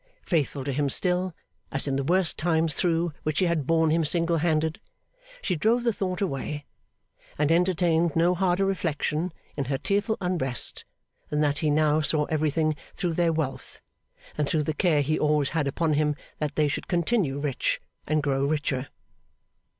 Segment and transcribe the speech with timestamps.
[0.25, 1.31] Faithful to him still,
[1.71, 4.81] as in the worst times through which she had borne him single handed,
[5.43, 6.65] she drove the thought away;
[7.37, 10.85] and entertained no harder reflection, in her tearful unrest,
[11.29, 13.79] than that he now saw everything through their wealth,
[14.39, 18.23] and through the care he always had upon him that they should continue rich, and
[18.23, 18.87] grow richer.